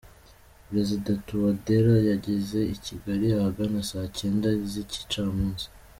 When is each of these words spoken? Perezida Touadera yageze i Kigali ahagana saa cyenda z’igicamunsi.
Perezida 0.67 1.11
Touadera 1.27 1.93
yageze 2.09 2.59
i 2.75 2.77
Kigali 2.85 3.25
ahagana 3.37 3.79
saa 3.89 4.07
cyenda 4.17 4.47
z’igicamunsi. 4.71 5.65